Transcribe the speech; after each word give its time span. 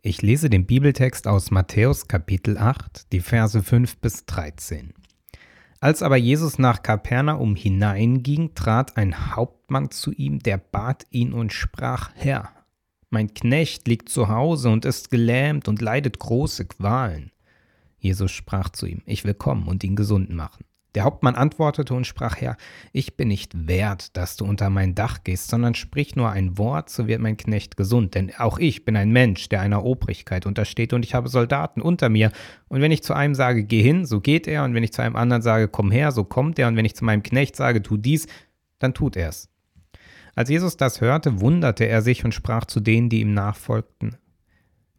Ich 0.00 0.22
lese 0.22 0.48
den 0.48 0.64
Bibeltext 0.64 1.26
aus 1.26 1.50
Matthäus 1.50 2.06
Kapitel 2.06 2.56
8, 2.56 3.10
die 3.10 3.18
Verse 3.18 3.60
5 3.60 3.96
bis 3.96 4.26
13. 4.26 4.94
Als 5.80 6.04
aber 6.04 6.16
Jesus 6.16 6.56
nach 6.56 6.84
Kapernaum 6.84 7.56
hineinging, 7.56 8.54
trat 8.54 8.96
ein 8.96 9.34
Hauptmann 9.34 9.90
zu 9.90 10.12
ihm, 10.12 10.38
der 10.38 10.58
bat 10.58 11.04
ihn 11.10 11.32
und 11.32 11.52
sprach, 11.52 12.12
Herr, 12.14 12.52
mein 13.10 13.34
Knecht 13.34 13.88
liegt 13.88 14.08
zu 14.08 14.28
Hause 14.28 14.70
und 14.70 14.84
ist 14.84 15.10
gelähmt 15.10 15.66
und 15.66 15.82
leidet 15.82 16.20
große 16.20 16.66
Qualen. 16.66 17.32
Jesus 17.98 18.30
sprach 18.30 18.68
zu 18.68 18.86
ihm, 18.86 19.02
ich 19.04 19.24
will 19.24 19.34
kommen 19.34 19.66
und 19.66 19.82
ihn 19.82 19.96
gesund 19.96 20.30
machen. 20.30 20.64
Der 20.94 21.04
Hauptmann 21.04 21.34
antwortete 21.34 21.92
und 21.94 22.06
sprach, 22.06 22.36
Herr, 22.36 22.56
ich 22.92 23.16
bin 23.16 23.28
nicht 23.28 23.68
wert, 23.68 24.16
dass 24.16 24.36
du 24.36 24.44
unter 24.46 24.70
mein 24.70 24.94
Dach 24.94 25.22
gehst, 25.22 25.48
sondern 25.48 25.74
sprich 25.74 26.16
nur 26.16 26.30
ein 26.30 26.56
Wort, 26.56 26.88
so 26.88 27.06
wird 27.06 27.20
mein 27.20 27.36
Knecht 27.36 27.76
gesund. 27.76 28.14
Denn 28.14 28.32
auch 28.38 28.58
ich 28.58 28.84
bin 28.84 28.96
ein 28.96 29.10
Mensch, 29.10 29.48
der 29.48 29.60
einer 29.60 29.84
Obrigkeit 29.84 30.46
untersteht, 30.46 30.92
und 30.92 31.04
ich 31.04 31.14
habe 31.14 31.28
Soldaten 31.28 31.82
unter 31.82 32.08
mir. 32.08 32.32
Und 32.68 32.80
wenn 32.80 32.92
ich 32.92 33.02
zu 33.02 33.14
einem 33.14 33.34
sage, 33.34 33.64
geh 33.64 33.82
hin, 33.82 34.06
so 34.06 34.20
geht 34.20 34.48
er, 34.48 34.64
und 34.64 34.74
wenn 34.74 34.82
ich 34.82 34.92
zu 34.92 35.02
einem 35.02 35.16
anderen 35.16 35.42
sage, 35.42 35.68
komm 35.68 35.90
her, 35.90 36.10
so 36.10 36.24
kommt 36.24 36.58
er, 36.58 36.68
und 36.68 36.76
wenn 36.76 36.86
ich 36.86 36.96
zu 36.96 37.04
meinem 37.04 37.22
Knecht 37.22 37.54
sage, 37.54 37.82
tu 37.82 37.96
dies, 37.96 38.26
dann 38.78 38.94
tut 38.94 39.16
er's. 39.16 39.50
Als 40.34 40.48
Jesus 40.48 40.76
das 40.76 41.00
hörte, 41.00 41.40
wunderte 41.40 41.84
er 41.86 42.00
sich 42.00 42.24
und 42.24 42.32
sprach 42.32 42.64
zu 42.64 42.80
denen, 42.80 43.08
die 43.08 43.20
ihm 43.20 43.34
nachfolgten, 43.34 44.16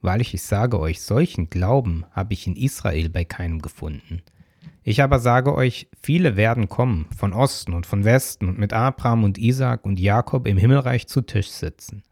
Wahrlich, 0.02 0.34
ich 0.34 0.44
sage 0.44 0.80
euch, 0.80 1.02
solchen 1.02 1.50
Glauben 1.50 2.06
habe 2.12 2.34
ich 2.34 2.48
in 2.48 2.56
Israel 2.56 3.10
bei 3.10 3.26
keinem 3.26 3.62
gefunden. 3.62 4.22
Ich 4.84 5.02
aber 5.04 5.20
sage 5.20 5.54
euch, 5.54 5.88
viele 6.02 6.36
werden 6.36 6.68
kommen, 6.70 7.08
von 7.16 7.34
Osten 7.34 7.74
und 7.74 7.86
von 7.86 8.06
Westen, 8.06 8.48
und 8.48 8.58
mit 8.58 8.74
Abraham 8.74 9.24
und 9.24 9.38
Isaak 9.38 9.86
und 9.86 10.00
Jakob 10.00 10.48
im 10.48 10.58
Himmelreich 10.58 11.08
zu 11.08 11.22
Tisch 11.22 11.50
sitzen. 11.50 12.04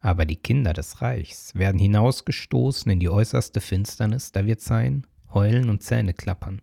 Aber 0.00 0.26
die 0.26 0.36
Kinder 0.36 0.72
des 0.72 1.00
Reichs 1.00 1.54
werden 1.54 1.78
hinausgestoßen 1.78 2.90
in 2.90 3.00
die 3.00 3.08
äußerste 3.08 3.60
Finsternis, 3.60 4.32
da 4.32 4.44
wird 4.46 4.60
sein, 4.60 5.06
heulen 5.32 5.70
und 5.70 5.82
Zähne 5.82 6.12
klappern. 6.12 6.60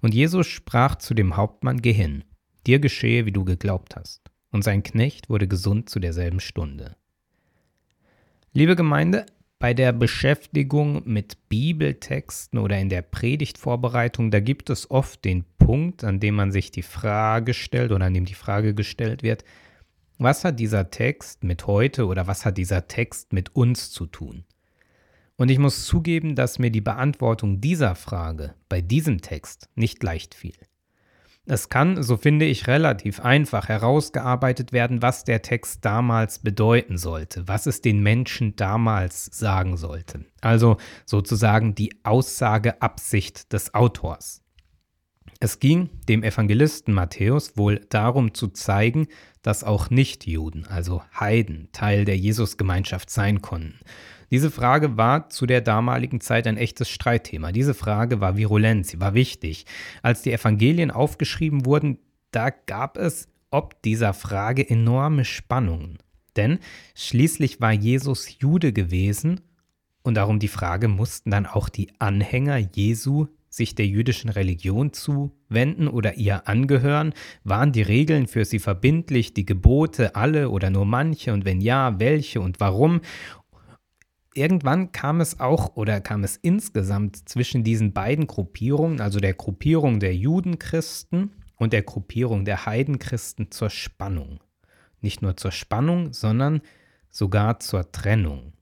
Und 0.00 0.14
Jesus 0.14 0.46
sprach 0.46 0.96
zu 0.96 1.14
dem 1.14 1.36
Hauptmann, 1.36 1.82
Geh 1.82 1.92
hin, 1.92 2.24
dir 2.66 2.78
geschehe, 2.78 3.26
wie 3.26 3.32
du 3.32 3.44
geglaubt 3.44 3.96
hast. 3.96 4.30
Und 4.52 4.62
sein 4.62 4.82
Knecht 4.82 5.28
wurde 5.28 5.48
gesund 5.48 5.90
zu 5.90 5.98
derselben 5.98 6.40
Stunde. 6.40 6.96
Liebe 8.52 8.76
Gemeinde, 8.76 9.26
bei 9.58 9.72
der 9.72 9.92
Beschäftigung 9.92 11.02
mit 11.04 11.48
Bibeltexten 11.48 12.58
oder 12.58 12.78
in 12.78 12.88
der 12.88 13.02
Predigtvorbereitung, 13.02 14.30
da 14.30 14.40
gibt 14.40 14.68
es 14.70 14.90
oft 14.90 15.24
den 15.24 15.44
Punkt, 15.58 16.04
an 16.04 16.20
dem 16.20 16.34
man 16.34 16.52
sich 16.52 16.70
die 16.70 16.82
Frage 16.82 17.54
stellt 17.54 17.92
oder 17.92 18.06
an 18.06 18.14
dem 18.14 18.26
die 18.26 18.34
Frage 18.34 18.74
gestellt 18.74 19.22
wird, 19.22 19.44
was 20.18 20.44
hat 20.44 20.60
dieser 20.60 20.90
Text 20.90 21.44
mit 21.44 21.66
heute 21.66 22.06
oder 22.06 22.26
was 22.26 22.44
hat 22.44 22.58
dieser 22.58 22.86
Text 22.88 23.32
mit 23.32 23.54
uns 23.54 23.90
zu 23.90 24.06
tun? 24.06 24.44
Und 25.36 25.50
ich 25.50 25.58
muss 25.58 25.84
zugeben, 25.84 26.34
dass 26.34 26.58
mir 26.58 26.70
die 26.70 26.80
Beantwortung 26.80 27.60
dieser 27.60 27.94
Frage 27.94 28.54
bei 28.68 28.80
diesem 28.80 29.20
Text 29.20 29.68
nicht 29.74 30.02
leicht 30.02 30.34
fiel. 30.34 30.56
Es 31.48 31.68
kann, 31.68 32.02
so 32.02 32.16
finde 32.16 32.44
ich, 32.44 32.66
relativ 32.66 33.20
einfach 33.20 33.68
herausgearbeitet 33.68 34.72
werden, 34.72 35.00
was 35.00 35.22
der 35.22 35.42
Text 35.42 35.84
damals 35.84 36.40
bedeuten 36.40 36.98
sollte, 36.98 37.46
was 37.46 37.66
es 37.66 37.80
den 37.80 38.02
Menschen 38.02 38.56
damals 38.56 39.26
sagen 39.26 39.76
sollte. 39.76 40.24
Also 40.40 40.76
sozusagen 41.04 41.76
die 41.76 41.94
Aussageabsicht 42.02 43.52
des 43.52 43.74
Autors. 43.74 44.42
Es 45.38 45.60
ging 45.60 45.90
dem 46.08 46.24
Evangelisten 46.24 46.92
Matthäus 46.92 47.56
wohl 47.56 47.80
darum 47.90 48.34
zu 48.34 48.48
zeigen, 48.48 49.06
dass 49.42 49.62
auch 49.62 49.90
Nichtjuden, 49.90 50.66
also 50.66 51.02
Heiden, 51.18 51.68
Teil 51.70 52.04
der 52.04 52.16
Jesusgemeinschaft 52.16 53.08
sein 53.08 53.40
konnten 53.40 53.78
diese 54.30 54.50
Frage 54.50 54.96
war 54.96 55.28
zu 55.28 55.46
der 55.46 55.60
damaligen 55.60 56.20
Zeit 56.20 56.46
ein 56.46 56.56
echtes 56.56 56.88
Streitthema. 56.88 57.52
Diese 57.52 57.74
Frage 57.74 58.20
war 58.20 58.36
virulent, 58.36 58.86
sie 58.86 59.00
war 59.00 59.14
wichtig. 59.14 59.66
Als 60.02 60.22
die 60.22 60.32
Evangelien 60.32 60.90
aufgeschrieben 60.90 61.66
wurden, 61.66 61.98
da 62.30 62.50
gab 62.50 62.96
es 62.96 63.28
ob 63.50 63.80
dieser 63.82 64.12
Frage 64.12 64.68
enorme 64.68 65.24
Spannungen. 65.24 65.98
Denn 66.36 66.58
schließlich 66.94 67.60
war 67.60 67.72
Jesus 67.72 68.38
Jude 68.38 68.72
gewesen 68.72 69.40
und 70.02 70.14
darum 70.14 70.38
die 70.38 70.48
Frage, 70.48 70.88
mussten 70.88 71.30
dann 71.30 71.46
auch 71.46 71.68
die 71.68 71.90
Anhänger 71.98 72.58
Jesu 72.58 73.28
sich 73.48 73.74
der 73.74 73.86
jüdischen 73.86 74.28
Religion 74.28 74.92
zuwenden 74.92 75.88
oder 75.88 76.16
ihr 76.16 76.46
angehören? 76.46 77.14
Waren 77.44 77.72
die 77.72 77.82
Regeln 77.82 78.26
für 78.26 78.44
sie 78.44 78.58
verbindlich, 78.58 79.32
die 79.32 79.46
Gebote 79.46 80.14
alle 80.14 80.50
oder 80.50 80.68
nur 80.68 80.84
manche 80.84 81.32
und 81.32 81.44
wenn 81.46 81.60
ja, 81.60 81.98
welche 81.98 82.40
und 82.40 82.60
warum? 82.60 83.00
Irgendwann 84.36 84.92
kam 84.92 85.20
es 85.20 85.40
auch 85.40 85.76
oder 85.76 86.00
kam 86.00 86.24
es 86.24 86.36
insgesamt 86.36 87.28
zwischen 87.28 87.64
diesen 87.64 87.92
beiden 87.92 88.26
Gruppierungen, 88.26 89.00
also 89.00 89.20
der 89.20 89.34
Gruppierung 89.34 90.00
der 90.00 90.14
Judenchristen 90.14 91.32
und 91.56 91.72
der 91.72 91.82
Gruppierung 91.82 92.44
der 92.44 92.66
Heidenchristen 92.66 93.50
zur 93.50 93.70
Spannung. 93.70 94.40
Nicht 95.00 95.22
nur 95.22 95.36
zur 95.36 95.52
Spannung, 95.52 96.12
sondern 96.12 96.60
sogar 97.10 97.60
zur 97.60 97.90
Trennung. 97.92 98.52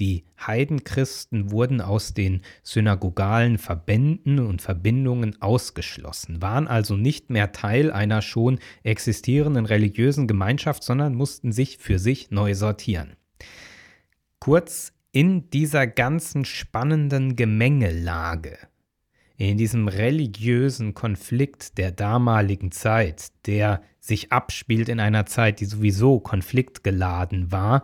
Die 0.00 0.24
Heidenchristen 0.40 1.50
wurden 1.50 1.80
aus 1.80 2.14
den 2.14 2.40
synagogalen 2.62 3.58
Verbänden 3.58 4.38
und 4.38 4.62
Verbindungen 4.62 5.40
ausgeschlossen, 5.40 6.40
waren 6.40 6.66
also 6.66 6.96
nicht 6.96 7.30
mehr 7.30 7.52
Teil 7.52 7.92
einer 7.92 8.22
schon 8.22 8.58
existierenden 8.82 9.66
religiösen 9.66 10.26
Gemeinschaft, 10.26 10.82
sondern 10.82 11.14
mussten 11.14 11.52
sich 11.52 11.78
für 11.78 11.98
sich 11.98 12.30
neu 12.30 12.54
sortieren. 12.54 13.16
Kurz, 14.40 14.92
in 15.12 15.50
dieser 15.50 15.86
ganzen 15.86 16.44
spannenden 16.46 17.36
Gemengelage, 17.36 18.58
in 19.36 19.58
diesem 19.58 19.88
religiösen 19.88 20.94
Konflikt 20.94 21.76
der 21.76 21.92
damaligen 21.92 22.72
Zeit, 22.72 23.32
der 23.46 23.82
sich 24.00 24.32
abspielt 24.32 24.88
in 24.88 25.00
einer 25.00 25.26
Zeit, 25.26 25.60
die 25.60 25.66
sowieso 25.66 26.18
konfliktgeladen 26.18 27.52
war, 27.52 27.82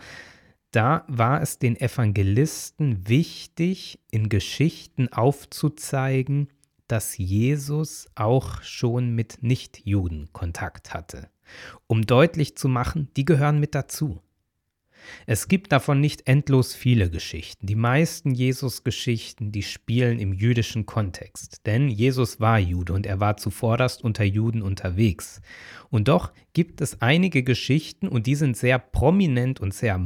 da 0.71 1.05
war 1.09 1.41
es 1.41 1.59
den 1.59 1.77
Evangelisten 1.77 3.09
wichtig, 3.09 4.01
in 4.11 4.29
Geschichten 4.29 5.13
aufzuzeigen, 5.13 6.49
dass 6.89 7.17
Jesus 7.19 8.09
auch 8.15 8.63
schon 8.63 9.15
mit 9.15 9.43
Nichtjuden 9.43 10.31
Kontakt 10.33 10.95
hatte, 10.95 11.29
um 11.87 12.03
deutlich 12.03 12.57
zu 12.57 12.69
machen, 12.69 13.11
die 13.17 13.25
gehören 13.25 13.61
mit 13.61 13.75
dazu. 13.75 14.21
Es 15.27 15.49
gibt 15.49 15.73
davon 15.73 16.01
nicht 16.01 16.29
endlos 16.29 16.75
viele 16.75 17.11
Geschichten. 17.11 17.67
Die 17.67 17.75
meisten 17.75 18.33
Jesus-Geschichten, 18.33 19.53
die 19.53 19.63
spielen 19.63 20.19
im 20.19 20.33
jüdischen 20.33 20.87
Kontext. 20.87 21.67
Denn 21.67 21.89
Jesus 21.89 22.41
war 22.41 22.59
Jude 22.59 22.93
und 22.93 23.07
er 23.07 23.21
war 23.21 23.37
zuvorderst 23.37 24.03
unter 24.03 24.25
Juden 24.25 24.63
unterwegs. 24.63 25.41
Und 25.91 26.09
doch 26.09 26.33
gibt 26.53 26.81
es 26.81 27.01
einige 27.01 27.43
Geschichten 27.43 28.09
und 28.09 28.27
die 28.27 28.35
sind 28.35 28.57
sehr 28.57 28.79
prominent 28.79 29.61
und 29.61 29.75
sehr 29.75 29.99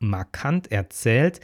markant 0.00 0.70
erzählt, 0.70 1.40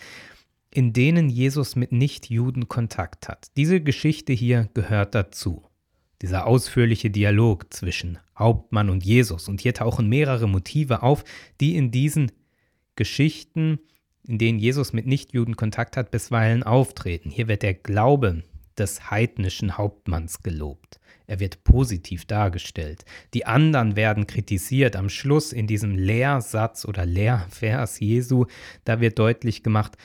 in 0.75 0.93
denen 0.93 1.29
Jesus 1.29 1.77
mit 1.77 1.93
Nichtjuden 1.93 2.69
Kontakt 2.69 3.29
hat. 3.29 3.49
Diese 3.57 3.81
Geschichte 3.81 4.33
hier 4.33 4.69
gehört 4.75 5.15
dazu. 5.15 5.65
Dieser 6.23 6.47
ausführliche 6.47 7.11
Dialog 7.11 7.73
zwischen 7.75 8.19
Hauptmann 8.39 8.91
und 8.91 9.05
Jesus. 9.05 9.49
Und 9.49 9.61
hier 9.61 9.75
tauchen 9.75 10.09
mehrere 10.09 10.49
Motive 10.49 11.03
auf, 11.03 11.25
die 11.61 11.77
in 11.77 11.91
diesen 11.91 12.33
Geschichten, 12.97 13.79
in 14.27 14.39
denen 14.39 14.59
Jesus 14.59 14.93
mit 14.93 15.07
Nichtjuden 15.07 15.57
Kontakt 15.57 15.97
hat, 15.97 16.11
bisweilen 16.11 16.63
auftreten. 16.63 17.31
Hier 17.31 17.49
wird 17.49 17.63
der 17.63 17.75
Glaube 17.75 18.43
des 18.79 19.11
heidnischen 19.11 19.77
Hauptmanns 19.77 20.43
gelobt. 20.43 21.01
Er 21.27 21.41
wird 21.41 21.65
positiv 21.65 22.25
dargestellt. 22.27 23.05
Die 23.35 23.47
anderen 23.47 23.97
werden 23.97 24.27
kritisiert. 24.27 24.97
Am 24.97 25.09
Schluss 25.09 25.53
in 25.53 25.67
diesem 25.67 25.97
Lehrsatz 25.97 26.85
oder 26.85 27.07
Lehrvers 27.07 28.01
Jesu, 28.01 28.47
da 28.85 29.01
wird 29.01 29.19
deutlich 29.19 29.63
gemacht, 29.63 29.97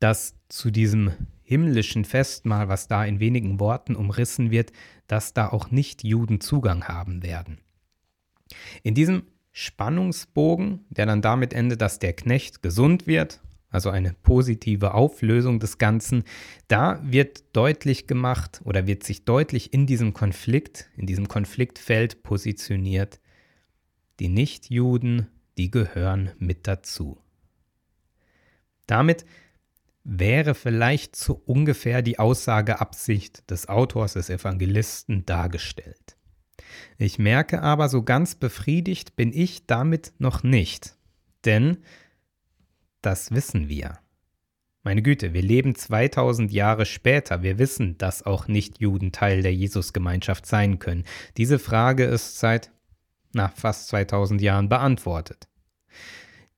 dass 0.00 0.36
zu 0.48 0.70
diesem 0.70 1.12
himmlischen 1.42 2.04
Festmahl, 2.04 2.68
was 2.68 2.88
da 2.88 3.04
in 3.04 3.20
wenigen 3.20 3.60
Worten 3.60 3.94
umrissen 3.94 4.50
wird, 4.50 4.72
dass 5.06 5.34
da 5.34 5.48
auch 5.48 5.70
Nicht-Juden 5.70 6.40
Zugang 6.40 6.88
haben 6.88 7.22
werden. 7.22 7.58
In 8.82 8.94
diesem 8.94 9.24
Spannungsbogen, 9.56 10.84
der 10.90 11.06
dann 11.06 11.22
damit 11.22 11.54
endet, 11.54 11.80
dass 11.80 12.00
der 12.00 12.12
Knecht 12.12 12.60
gesund 12.60 13.06
wird, 13.06 13.40
also 13.70 13.88
eine 13.88 14.12
positive 14.24 14.94
Auflösung 14.94 15.60
des 15.60 15.78
Ganzen, 15.78 16.24
da 16.66 17.00
wird 17.04 17.44
deutlich 17.56 18.08
gemacht 18.08 18.60
oder 18.64 18.88
wird 18.88 19.04
sich 19.04 19.24
deutlich 19.24 19.72
in 19.72 19.86
diesem 19.86 20.12
Konflikt, 20.12 20.90
in 20.96 21.06
diesem 21.06 21.28
Konfliktfeld 21.28 22.24
positioniert, 22.24 23.20
die 24.18 24.28
Nichtjuden, 24.28 25.28
die 25.56 25.70
gehören 25.70 26.32
mit 26.38 26.66
dazu. 26.66 27.20
Damit 28.88 29.24
wäre 30.02 30.56
vielleicht 30.56 31.14
so 31.14 31.40
ungefähr 31.46 32.02
die 32.02 32.18
Aussageabsicht 32.18 33.48
des 33.48 33.68
Autors, 33.68 34.14
des 34.14 34.30
Evangelisten 34.30 35.24
dargestellt. 35.26 36.16
Ich 36.98 37.18
merke 37.18 37.62
aber, 37.62 37.88
so 37.88 38.02
ganz 38.02 38.34
befriedigt 38.34 39.16
bin 39.16 39.32
ich 39.32 39.66
damit 39.66 40.12
noch 40.18 40.42
nicht. 40.42 40.96
Denn, 41.44 41.78
das 43.02 43.32
wissen 43.32 43.68
wir, 43.68 43.98
Meine 44.82 45.02
Güte, 45.02 45.32
wir 45.32 45.42
leben 45.42 45.74
2000 45.74 46.52
Jahre 46.52 46.84
später. 46.84 47.42
Wir 47.42 47.58
wissen, 47.58 47.96
dass 47.96 48.22
auch 48.22 48.48
Nicht-Juden 48.48 49.12
Teil 49.12 49.42
der 49.42 49.54
Jesusgemeinschaft 49.54 50.44
sein 50.44 50.78
können. 50.78 51.04
Diese 51.38 51.58
Frage 51.58 52.04
ist 52.04 52.38
seit 52.38 52.70
na, 53.34 53.48
fast 53.48 53.88
2000 53.88 54.40
Jahren 54.40 54.68
beantwortet. 54.68 55.48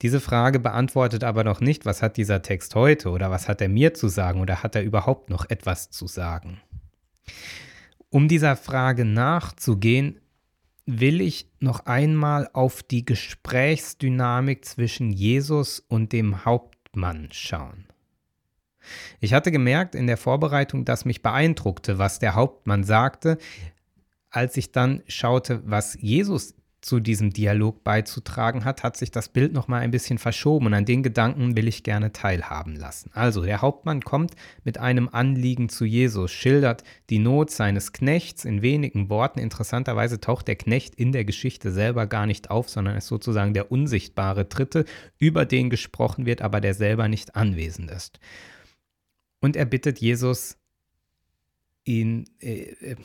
Diese 0.03 0.21
Frage 0.21 0.61
beantwortet 0.61 1.25
aber 1.25 1.43
noch 1.43 1.61
nicht, 1.61 1.87
was 1.87 2.03
hat 2.03 2.19
dieser 2.19 2.43
Text 2.43 2.75
heute 2.75 3.11
oder 3.11 3.31
was 3.31 3.49
hat 3.49 3.63
er 3.63 3.69
mir 3.69 3.95
zu 3.95 4.09
sagen 4.09 4.41
oder 4.41 4.63
hat 4.63 4.75
er 4.75 4.83
überhaupt 4.83 5.31
noch 5.31 5.49
etwas 5.49 5.91
zu 5.91 6.07
sagen. 6.07 6.61
Um 8.11 8.29
dieser 8.29 8.57
Frage 8.57 9.05
nachzugehen, 9.05 10.21
will 10.87 11.21
ich 11.21 11.51
noch 11.59 11.87
einmal 11.87 12.49
auf 12.53 12.83
die 12.83 13.05
Gesprächsdynamik 13.05 14.65
zwischen 14.65 15.11
Jesus 15.11 15.81
und 15.81 16.13
dem 16.13 16.45
Hauptmann 16.45 17.29
schauen. 17.33 17.87
Ich 19.19 19.35
hatte 19.35 19.51
gemerkt 19.51 19.97
in 19.97 20.07
der 20.07 20.17
Vorbereitung, 20.17 20.85
dass 20.85 21.05
mich 21.05 21.23
beeindruckte, 21.23 21.99
was 21.99 22.21
der 22.21 22.37
Hauptmann 22.37 22.85
sagte, 22.85 23.39
als 24.31 24.57
ich 24.57 24.71
dann 24.71 25.03
schaute, 25.09 25.63
was 25.65 25.99
Jesus 26.01 26.55
zu 26.87 27.01
diesem 27.01 27.33
Dialog 27.33 27.83
beizutragen 27.83 28.65
hat, 28.65 28.85
hat 28.85 28.97
sich 28.97 29.11
das 29.11 29.29
Bild 29.29 29.53
noch 29.53 29.67
mal 29.67 29.81
ein 29.81 29.91
bisschen 29.91 30.19
verschoben 30.19 30.67
und 30.67 30.75
an 30.75 30.85
den 30.85 31.03
Gedanken 31.03 31.57
will 31.57 31.67
ich 31.67 31.83
gerne 31.83 32.13
teilhaben 32.13 32.77
lassen. 32.77 33.11
Also, 33.13 33.45
der 33.45 33.61
Hauptmann 33.61 34.03
kommt 34.03 34.37
mit 34.63 34.79
einem 34.79 35.09
Anliegen 35.11 35.69
zu 35.69 35.85
Jesus, 35.85 36.31
schildert 36.31 36.85
die 37.11 37.19
Not 37.19 37.51
seines 37.51 37.93
Knechts 37.93 38.45
in 38.45 38.63
wenigen 38.63 39.11
Worten. 39.11 39.41
Interessanterweise 39.41 40.21
taucht 40.21 40.47
der 40.47 40.55
Knecht 40.55 40.95
in 40.95 41.11
der 41.11 41.25
Geschichte 41.25 41.73
selber 41.73 42.07
gar 42.07 42.25
nicht 42.25 42.51
auf, 42.51 42.69
sondern 42.69 42.97
ist 42.97 43.09
sozusagen 43.09 43.53
der 43.53 43.73
unsichtbare 43.73 44.45
Dritte, 44.45 44.85
über 45.19 45.45
den 45.45 45.71
gesprochen 45.71 46.25
wird, 46.25 46.41
aber 46.41 46.61
der 46.61 46.75
selber 46.75 47.09
nicht 47.09 47.35
anwesend 47.35 47.91
ist. 47.91 48.21
Und 49.41 49.57
er 49.57 49.65
bittet 49.65 49.99
Jesus, 49.99 50.57
ihn 51.83 52.31
äh, 52.39 52.93
äh 52.93 52.97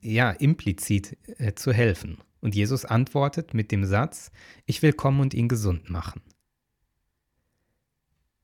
ja 0.00 0.32
implizit 0.32 1.16
äh, 1.38 1.54
zu 1.54 1.72
helfen. 1.72 2.18
Und 2.40 2.54
Jesus 2.54 2.84
antwortet 2.84 3.54
mit 3.54 3.72
dem 3.72 3.84
Satz, 3.84 4.30
ich 4.66 4.82
will 4.82 4.92
kommen 4.92 5.20
und 5.20 5.34
ihn 5.34 5.48
gesund 5.48 5.90
machen. 5.90 6.22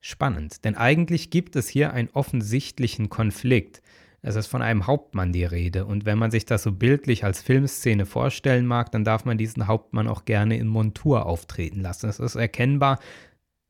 Spannend, 0.01 0.65
denn 0.65 0.77
eigentlich 0.77 1.31
gibt 1.31 1.57
es 1.57 1.69
hier 1.69 1.93
einen 1.93 2.11
offensichtlichen 2.13 3.09
Konflikt. 3.09 3.81
Es 4.21 4.37
ist 4.37 4.47
von 4.47 4.63
einem 4.63 4.87
Hauptmann 4.87 5.33
die 5.33 5.45
Rede, 5.45 5.85
und 5.87 6.07
wenn 6.07 6.19
man 6.19 6.31
sich 6.31 6.45
das 6.45 6.63
so 6.63 6.73
bildlich 6.73 7.25
als 7.25 7.43
Filmszene 7.43 8.07
vorstellen 8.07 8.67
mag, 8.67 8.91
dann 8.91 9.05
darf 9.05 9.25
man 9.25 9.39
diesen 9.39 9.67
Hauptmann 9.67 10.09
auch 10.09 10.25
gerne 10.25 10.57
in 10.57 10.67
Montur 10.67 11.27
auftreten 11.27 11.81
lassen. 11.81 12.09
Es 12.09 12.21
ist 12.21 12.35
erkennbar, 12.35 13.01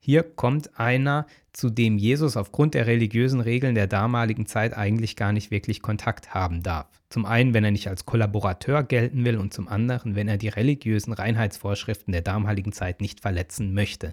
hier 0.04 0.22
kommt 0.22 0.78
einer, 0.78 1.26
zu 1.54 1.70
dem 1.70 1.96
Jesus 1.96 2.36
aufgrund 2.36 2.74
der 2.74 2.86
religiösen 2.86 3.40
Regeln 3.40 3.74
der 3.74 3.86
damaligen 3.86 4.44
Zeit 4.44 4.76
eigentlich 4.76 5.16
gar 5.16 5.32
nicht 5.32 5.50
wirklich 5.50 5.80
Kontakt 5.80 6.34
haben 6.34 6.62
darf. 6.62 6.88
Zum 7.08 7.24
einen, 7.24 7.54
wenn 7.54 7.64
er 7.64 7.70
nicht 7.70 7.88
als 7.88 8.04
Kollaborateur 8.04 8.82
gelten 8.82 9.24
will 9.24 9.38
und 9.38 9.54
zum 9.54 9.66
anderen, 9.66 10.14
wenn 10.14 10.28
er 10.28 10.36
die 10.36 10.48
religiösen 10.48 11.14
Reinheitsvorschriften 11.14 12.12
der 12.12 12.20
damaligen 12.20 12.72
Zeit 12.72 13.00
nicht 13.00 13.20
verletzen 13.20 13.72
möchte. 13.72 14.12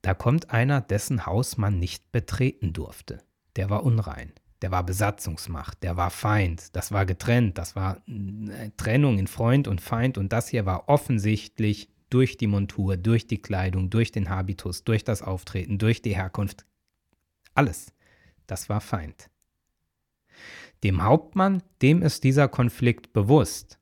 Da 0.00 0.14
kommt 0.14 0.52
einer, 0.52 0.80
dessen 0.80 1.26
Haus 1.26 1.56
man 1.56 1.80
nicht 1.80 2.12
betreten 2.12 2.72
durfte. 2.72 3.24
Der 3.56 3.68
war 3.68 3.82
unrein. 3.82 4.30
Der 4.62 4.70
war 4.70 4.86
Besatzungsmacht, 4.86 5.82
der 5.82 5.96
war 5.96 6.10
Feind, 6.10 6.76
das 6.76 6.92
war 6.92 7.04
getrennt, 7.04 7.58
das 7.58 7.74
war 7.74 7.96
äh, 8.06 8.70
Trennung 8.76 9.18
in 9.18 9.26
Freund 9.26 9.66
und 9.66 9.80
Feind 9.80 10.16
und 10.16 10.32
das 10.32 10.48
hier 10.48 10.64
war 10.64 10.88
offensichtlich 10.88 11.90
durch 12.10 12.36
die 12.36 12.46
Montur, 12.46 12.96
durch 12.96 13.26
die 13.26 13.40
Kleidung, 13.40 13.90
durch 13.90 14.12
den 14.12 14.30
Habitus, 14.30 14.84
durch 14.84 15.04
das 15.04 15.22
Auftreten, 15.22 15.78
durch 15.78 16.02
die 16.02 16.14
Herkunft. 16.14 16.64
Alles. 17.54 17.92
Das 18.46 18.68
war 18.68 18.80
Feind. 18.80 19.28
Dem 20.84 21.02
Hauptmann, 21.02 21.62
dem 21.82 22.02
ist 22.02 22.22
dieser 22.22 22.48
Konflikt 22.48 23.12
bewusst. 23.12 23.78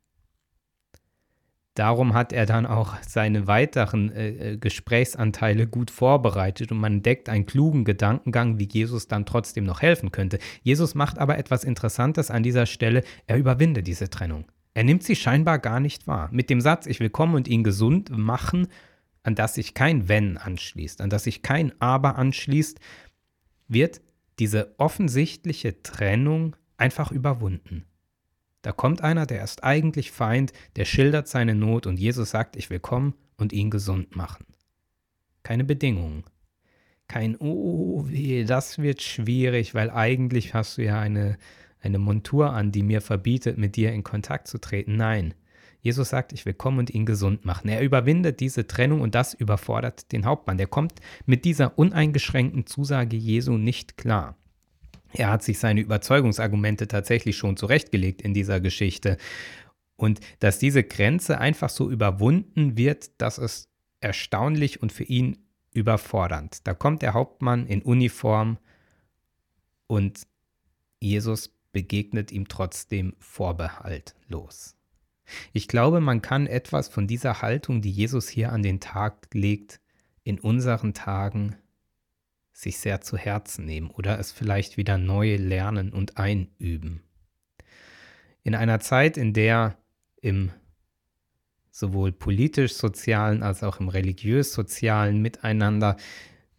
Darum 1.75 2.15
hat 2.15 2.33
er 2.33 2.47
dann 2.47 2.67
auch 2.67 2.95
seine 3.03 3.49
weiteren 3.49 4.13
äh, 4.13 4.53
äh 4.53 4.57
Gesprächsanteile 4.57 5.67
gut 5.67 5.91
vorbereitet 5.91 6.71
und 6.71 6.79
man 6.79 6.95
entdeckt 6.95 7.29
einen 7.29 7.47
klugen 7.47 7.85
Gedankengang, 7.85 8.61
wie 8.61 8.69
Jesus 8.71 9.09
dann 9.09 9.27
trotzdem 9.27 9.65
noch 9.65 9.83
helfen 9.83 10.13
könnte. 10.13 10.39
Jesus 10.63 10.95
macht 10.95 11.19
aber 11.19 11.37
etwas 11.37 11.65
Interessantes 11.65 12.31
an 12.31 12.45
dieser 12.45 12.67
Stelle, 12.67 13.03
er 13.27 13.39
überwindet 13.39 13.89
diese 13.89 14.09
Trennung. 14.09 14.45
Er 14.75 14.83
nimmt 14.85 15.05
sie 15.05 15.17
scheinbar 15.17 15.61
gar 15.61 15.81
nicht 15.81 16.07
wahr. 16.07 16.29
Mit 16.33 16.51
dem 16.51 16.61
Satz, 16.61 16.87
ich 16.87 17.01
will 17.01 17.11
kommen 17.11 17.37
und 17.37 17.49
ihn 17.49 17.63
gesund 17.63 18.11
machen, 18.11 18.67
an 19.23 19.37
das 19.37 19.55
sich 19.55 19.73
kein 19.73 20.09
Wenn 20.09 20.37
anschließt, 20.37 21.01
an 21.01 21.11
das 21.11 21.25
sich 21.25 21.43
kein 21.43 21.73
Aber 21.81 22.17
anschließt, 22.17 22.79
wird 23.69 24.03
diese 24.39 24.75
offensichtliche 24.79 25.83
Trennung 25.83 26.57
einfach 26.77 27.13
überwunden. 27.13 27.85
Da 28.63 28.73
kommt 28.73 29.03
einer, 29.03 29.27
der 29.27 29.45
ist 29.45 29.63
eigentlich 29.63 30.11
Feind, 30.11 30.53
der 30.77 30.85
schildert 30.85 31.29
seine 31.29 31.55
Not 31.55 31.87
und 31.87 31.99
Jesus 31.99 32.31
sagt, 32.31 32.57
ich 32.57 32.71
will 32.71 32.81
kommen 32.81 33.15
und 33.37 33.53
ihn 33.53 33.71
gesund 33.71 34.17
machen. 34.17 34.47
Keine 35.43 35.65
Bedingungen. 35.65 36.25
Kein, 37.07 37.37
oh 37.39 38.09
weh, 38.09 38.45
das 38.45 38.79
wird 38.79 39.03
schwierig, 39.03 39.75
weil 39.75 39.91
eigentlich 39.91 40.55
hast 40.55 40.79
du 40.79 40.85
ja 40.85 40.99
eine 40.99 41.37
eine 41.85 41.99
Montur 41.99 42.53
an, 42.53 42.73
die 42.73 42.83
mir 42.83 43.01
verbietet, 43.01 43.59
mit 43.59 43.77
dir 43.77 43.93
in 43.93 44.03
Kontakt 44.03 44.49
zu 44.49 44.59
treten. 44.59 44.97
Nein. 44.97 45.35
Jesus 45.81 46.09
sagt, 46.09 46.33
ich 46.33 46.47
will 46.47 46.55
kommen 46.55 46.79
und 46.79 46.91
ihn 46.91 47.05
gesund 47.05 47.45
machen. 47.45 47.69
Er 47.69 47.83
überwindet 47.83 48.41
diese 48.41 48.67
Trennung 48.67 49.03
und 49.03 49.15
das 49.15 49.35
überfordert 49.35 50.13
den 50.13 50.25
Hauptmann. 50.25 50.57
Der 50.57 50.67
kommt 50.67 50.95
mit 51.27 51.45
dieser 51.45 51.79
uneingeschränkten 51.79 52.67
Zusage 52.67 53.19
Jesu 53.19 53.59
nicht 53.59 53.99
klar. 53.99 54.39
Er 55.13 55.31
hat 55.31 55.43
sich 55.43 55.59
seine 55.59 55.83
Überzeugungsargumente 55.83 56.89
tatsächlich 56.89 57.37
schon 57.37 57.59
zurechtgelegt 57.59 58.23
in 58.23 58.33
dieser 58.33 58.61
Geschichte. 58.61 59.19
Und 59.97 60.21
dass 60.41 60.59
diese 60.59 60.83
Grenze 60.83 61.39
einfach 61.39 61.69
so 61.69 61.91
überwunden 61.91 62.79
wird, 62.79 63.11
das 63.19 63.37
ist 63.37 63.69
erstaunlich 64.01 64.83
und 64.83 64.91
für 64.91 65.05
ihn 65.05 65.37
überfordernd. 65.73 66.67
Da 66.67 66.73
kommt 66.73 67.03
der 67.03 67.13
Hauptmann 67.13 67.67
in 67.67 67.83
Uniform 67.83 68.59
und 69.87 70.23
Jesus 71.01 71.51
begegnet 71.75 72.33
ihm 72.33 72.49
trotzdem 72.49 73.15
vorbehaltlos. 73.19 74.77
Ich 75.53 75.69
glaube, 75.69 76.01
man 76.01 76.23
kann 76.23 76.47
etwas 76.47 76.89
von 76.89 77.07
dieser 77.07 77.43
Haltung, 77.43 77.83
die 77.83 77.91
Jesus 77.91 78.29
hier 78.29 78.53
an 78.53 78.63
den 78.63 78.81
Tag 78.81 79.29
legt, 79.35 79.81
in 80.23 80.39
unseren 80.39 80.95
Tagen 80.95 81.57
sich 82.53 82.79
sehr 82.79 83.01
zu 83.01 83.19
Herzen 83.19 83.67
nehmen 83.67 83.91
oder 83.91 84.19
es 84.19 84.33
vielleicht 84.33 84.77
wieder 84.77 84.97
neu 84.97 85.37
lernen 85.37 85.93
und 85.93 86.17
einüben. 86.17 87.03
In 88.43 88.55
einer 88.55 88.81
Zeit, 88.81 89.17
in 89.17 89.33
der 89.33 89.77
im 90.21 90.53
sowohl 91.71 92.13
politisch-sozialen 92.13 93.43
als 93.43 93.65
auch 93.65 93.81
im 93.81 93.89
religiös-sozialen 93.89 95.21
Miteinander 95.21 95.97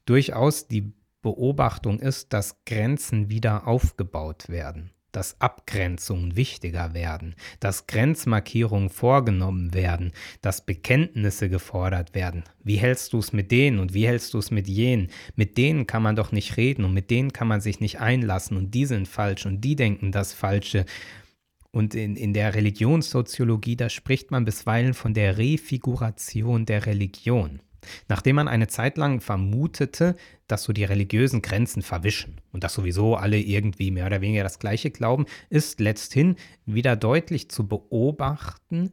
durchaus 0.05 0.67
die 0.67 0.91
Beobachtung 1.21 1.99
ist, 1.99 2.33
dass 2.33 2.65
Grenzen 2.65 3.29
wieder 3.29 3.65
aufgebaut 3.65 4.49
werden 4.49 4.91
dass 5.15 5.39
Abgrenzungen 5.39 6.35
wichtiger 6.35 6.93
werden, 6.93 7.35
dass 7.59 7.87
Grenzmarkierungen 7.87 8.89
vorgenommen 8.89 9.73
werden, 9.73 10.11
dass 10.41 10.65
Bekenntnisse 10.65 11.49
gefordert 11.49 12.13
werden. 12.13 12.43
Wie 12.63 12.75
hältst 12.75 13.13
du 13.13 13.19
es 13.19 13.31
mit 13.31 13.51
denen 13.51 13.79
und 13.79 13.93
wie 13.93 14.07
hältst 14.07 14.33
du 14.33 14.39
es 14.39 14.51
mit 14.51 14.67
jenen? 14.67 15.09
Mit 15.35 15.57
denen 15.57 15.87
kann 15.87 16.03
man 16.03 16.15
doch 16.15 16.31
nicht 16.31 16.57
reden 16.57 16.83
und 16.83 16.93
mit 16.93 17.09
denen 17.11 17.31
kann 17.31 17.47
man 17.47 17.61
sich 17.61 17.79
nicht 17.79 17.99
einlassen 18.01 18.57
und 18.57 18.71
die 18.73 18.85
sind 18.85 19.07
falsch 19.07 19.45
und 19.45 19.61
die 19.61 19.75
denken 19.75 20.11
das 20.11 20.33
Falsche. 20.33 20.85
Und 21.71 21.93
in, 21.93 22.15
in 22.15 22.33
der 22.33 22.55
Religionssoziologie, 22.55 23.75
da 23.75 23.89
spricht 23.89 24.31
man 24.31 24.45
bisweilen 24.45 24.93
von 24.93 25.13
der 25.13 25.37
Refiguration 25.37 26.65
der 26.65 26.85
Religion. 26.85 27.61
Nachdem 28.07 28.37
man 28.37 28.47
eine 28.47 28.67
Zeit 28.67 28.97
lang 28.97 29.21
vermutete, 29.21 30.15
dass 30.47 30.63
so 30.63 30.73
die 30.73 30.83
religiösen 30.83 31.41
Grenzen 31.41 31.81
verwischen 31.81 32.41
und 32.51 32.63
dass 32.63 32.73
sowieso 32.73 33.15
alle 33.15 33.39
irgendwie 33.39 33.91
mehr 33.91 34.05
oder 34.05 34.21
weniger 34.21 34.43
das 34.43 34.59
Gleiche 34.59 34.91
glauben, 34.91 35.25
ist 35.49 35.79
letzthin 35.79 36.35
wieder 36.65 36.95
deutlich 36.95 37.49
zu 37.49 37.67
beobachten, 37.67 38.91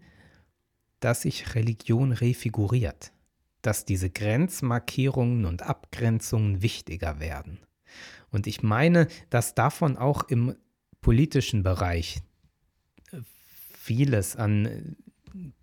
dass 1.01 1.23
sich 1.23 1.55
Religion 1.55 2.13
refiguriert, 2.13 3.13
dass 3.61 3.85
diese 3.85 4.11
Grenzmarkierungen 4.11 5.45
und 5.45 5.63
Abgrenzungen 5.63 6.63
wichtiger 6.63 7.21
werden. 7.21 7.59
Und 8.31 8.47
ich 8.47 8.63
meine, 8.63 9.09
dass 9.29 9.55
davon 9.55 9.97
auch 9.97 10.25
im 10.29 10.55
politischen 11.01 11.63
Bereich 11.63 12.23
vieles 13.83 14.37
an 14.37 14.97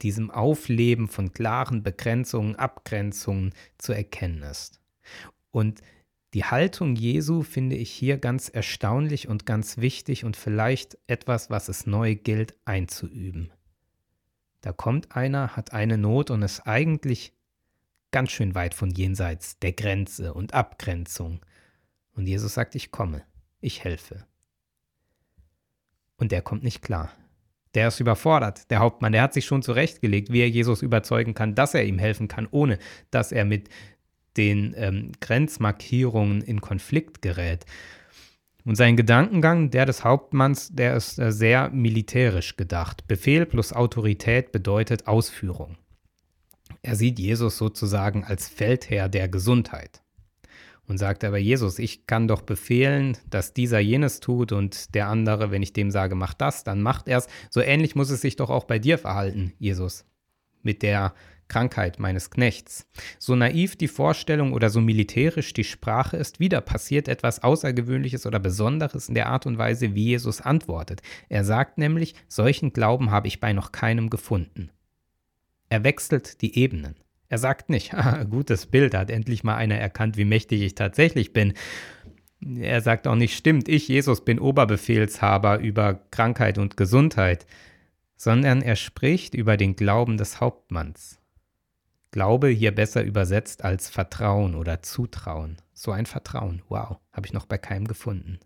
diesem 0.01 0.31
Aufleben 0.31 1.07
von 1.07 1.31
klaren 1.31 1.83
Begrenzungen, 1.83 2.55
Abgrenzungen 2.55 3.53
zu 3.77 3.93
erkennen 3.93 4.43
ist. 4.43 4.79
Und 5.51 5.81
die 6.33 6.45
Haltung 6.45 6.95
Jesu 6.95 7.41
finde 7.41 7.75
ich 7.75 7.91
hier 7.91 8.17
ganz 8.17 8.49
erstaunlich 8.49 9.27
und 9.27 9.45
ganz 9.45 9.77
wichtig 9.77 10.25
und 10.25 10.37
vielleicht 10.37 10.97
etwas, 11.07 11.49
was 11.49 11.69
es 11.69 11.87
neu 11.87 12.15
gilt 12.15 12.55
einzuüben. 12.65 13.51
Da 14.61 14.71
kommt 14.73 15.15
einer, 15.15 15.55
hat 15.55 15.73
eine 15.73 15.97
Not 15.97 16.29
und 16.29 16.43
ist 16.43 16.67
eigentlich 16.67 17.33
ganz 18.11 18.31
schön 18.31 18.55
weit 18.55 18.73
von 18.73 18.91
jenseits 18.91 19.57
der 19.59 19.73
Grenze 19.73 20.33
und 20.33 20.53
Abgrenzung. 20.53 21.39
Und 22.13 22.27
Jesus 22.27 22.53
sagt, 22.53 22.75
ich 22.75 22.91
komme, 22.91 23.23
ich 23.61 23.83
helfe. 23.83 24.25
Und 26.17 26.31
der 26.31 26.41
kommt 26.41 26.63
nicht 26.63 26.81
klar. 26.81 27.11
Der 27.75 27.89
ist 27.89 27.99
überfordert. 27.99 28.69
Der 28.71 28.79
Hauptmann, 28.79 29.11
der 29.11 29.21
hat 29.21 29.33
sich 29.33 29.45
schon 29.45 29.61
zurechtgelegt, 29.61 30.31
wie 30.31 30.41
er 30.41 30.49
Jesus 30.49 30.81
überzeugen 30.81 31.33
kann, 31.33 31.55
dass 31.55 31.73
er 31.73 31.85
ihm 31.85 31.99
helfen 31.99 32.27
kann, 32.27 32.47
ohne 32.49 32.79
dass 33.11 33.31
er 33.31 33.45
mit 33.45 33.69
den 34.37 34.73
ähm, 34.77 35.11
Grenzmarkierungen 35.19 36.41
in 36.41 36.61
Konflikt 36.61 37.21
gerät. 37.21 37.65
Und 38.65 38.75
sein 38.75 38.97
Gedankengang, 38.97 39.71
der 39.71 39.85
des 39.85 40.03
Hauptmanns, 40.03 40.69
der 40.75 40.95
ist 40.95 41.19
äh, 41.19 41.31
sehr 41.31 41.69
militärisch 41.69 42.55
gedacht. 42.57 43.07
Befehl 43.07 43.45
plus 43.45 43.73
Autorität 43.73 44.51
bedeutet 44.51 45.07
Ausführung. 45.07 45.77
Er 46.81 46.95
sieht 46.95 47.19
Jesus 47.19 47.57
sozusagen 47.57 48.23
als 48.23 48.47
Feldherr 48.47 49.09
der 49.09 49.27
Gesundheit 49.27 50.01
und 50.89 50.97
sagt 50.97 51.23
aber, 51.23 51.37
Jesus, 51.37 51.79
ich 51.79 52.07
kann 52.07 52.27
doch 52.27 52.41
befehlen, 52.41 53.17
dass 53.29 53.53
dieser 53.53 53.79
jenes 53.79 54.19
tut 54.19 54.51
und 54.51 54.95
der 54.95 55.07
andere, 55.07 55.51
wenn 55.51 55.61
ich 55.61 55.71
dem 55.71 55.91
sage, 55.91 56.15
mach 56.15 56.33
das, 56.33 56.63
dann 56.63 56.81
macht 56.81 57.07
er 57.07 57.19
es. 57.19 57.27
So 57.49 57.61
ähnlich 57.61 57.95
muss 57.95 58.09
es 58.09 58.21
sich 58.21 58.35
doch 58.35 58.49
auch 58.49 58.65
bei 58.65 58.79
dir 58.79 58.97
verhalten, 58.97 59.53
Jesus, 59.59 60.05
mit 60.63 60.81
der 60.81 61.13
Krankheit 61.47 61.99
meines 61.99 62.29
Knechts. 62.31 62.87
So 63.17 63.35
naiv 63.35 63.75
die 63.75 63.87
Vorstellung 63.87 64.53
oder 64.53 64.69
so 64.69 64.81
militärisch 64.81 65.53
die 65.53 65.63
Sprache 65.63 66.17
ist, 66.17 66.39
wieder 66.39 66.61
passiert 66.61 67.07
etwas 67.07 67.43
Außergewöhnliches 67.43 68.25
oder 68.25 68.39
Besonderes 68.39 69.09
in 69.09 69.15
der 69.15 69.27
Art 69.27 69.45
und 69.45 69.57
Weise, 69.57 69.93
wie 69.95 70.05
Jesus 70.05 70.41
antwortet. 70.41 71.01
Er 71.27 71.43
sagt 71.43 71.77
nämlich, 71.77 72.15
solchen 72.27 72.73
Glauben 72.73 73.11
habe 73.11 73.27
ich 73.27 73.39
bei 73.39 73.53
noch 73.53 73.71
keinem 73.71 74.09
gefunden. 74.09 74.71
Er 75.69 75.83
wechselt 75.83 76.41
die 76.41 76.57
Ebenen. 76.57 76.95
Er 77.29 77.37
sagt 77.37 77.69
nicht, 77.69 77.93
gutes 78.29 78.65
Bild, 78.65 78.93
hat 78.95 79.11
endlich 79.11 79.43
mal 79.43 79.55
einer 79.55 79.75
erkannt, 79.75 80.17
wie 80.17 80.25
mächtig 80.25 80.61
ich 80.61 80.75
tatsächlich 80.75 81.31
bin. 81.31 81.53
Er 82.41 82.81
sagt 82.81 83.07
auch 83.07 83.15
nicht, 83.15 83.37
stimmt, 83.37 83.69
ich, 83.69 83.87
Jesus, 83.87 84.25
bin 84.25 84.39
Oberbefehlshaber 84.39 85.59
über 85.59 85.99
Krankheit 86.11 86.57
und 86.57 86.75
Gesundheit, 86.75 87.45
sondern 88.15 88.61
er 88.61 88.75
spricht 88.75 89.33
über 89.35 89.57
den 89.57 89.75
Glauben 89.75 90.17
des 90.17 90.41
Hauptmanns. 90.41 91.19
Glaube 92.11 92.47
hier 92.47 92.73
besser 92.73 93.03
übersetzt 93.03 93.63
als 93.63 93.89
Vertrauen 93.89 94.55
oder 94.55 94.81
Zutrauen. 94.81 95.57
So 95.73 95.91
ein 95.91 96.07
Vertrauen, 96.07 96.63
wow, 96.67 96.97
habe 97.11 97.27
ich 97.27 97.33
noch 97.33 97.45
bei 97.45 97.59
keinem 97.59 97.87
gefunden. 97.87 98.39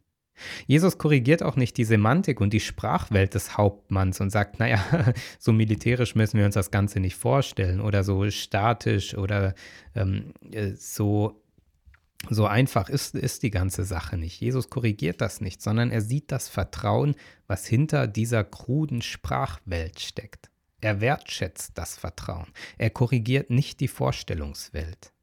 Jesus 0.66 0.98
korrigiert 0.98 1.44
auch 1.44 1.56
nicht 1.56 1.78
die 1.78 1.84
Semantik 1.84 2.42
und 2.42 2.54
die 2.54 2.60
Sprachwelt 2.60 3.34
des 3.36 3.58
Hauptmanns 3.58 4.20
und 4.20 4.30
sagt, 4.30 4.60
naja, 4.60 4.84
so 5.40 5.54
militärisch 5.54 6.16
müssen 6.16 6.38
wir 6.38 6.46
uns 6.46 6.56
das 6.56 6.72
Ganze 6.72 7.00
nicht 7.00 7.16
vorstellen 7.16 7.82
oder 7.82 8.04
so 8.04 8.30
statisch 8.30 9.16
oder 9.16 9.54
ähm, 9.96 10.34
äh, 10.52 10.72
so, 10.72 11.42
so 12.30 12.46
einfach 12.46 12.90
ist, 12.90 13.16
ist 13.16 13.44
die 13.44 13.52
ganze 13.52 13.84
Sache 13.84 14.18
nicht. 14.18 14.40
Jesus 14.40 14.70
korrigiert 14.70 15.22
das 15.22 15.42
nicht, 15.42 15.62
sondern 15.62 15.92
er 15.92 16.02
sieht 16.02 16.32
das 16.32 16.50
Vertrauen, 16.50 17.16
was 17.48 17.68
hinter 17.68 18.08
dieser 18.08 18.44
kruden 18.44 19.02
Sprachwelt 19.02 20.00
steckt. 20.00 20.50
Er 20.82 21.00
wertschätzt 21.00 21.78
das 21.78 21.96
Vertrauen. 21.96 22.48
Er 22.78 22.90
korrigiert 22.90 23.50
nicht 23.50 23.80
die 23.80 23.88
Vorstellungswelt. 23.88 25.14